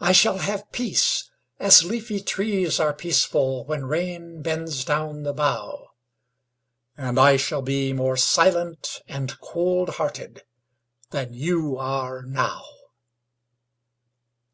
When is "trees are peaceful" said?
2.20-3.66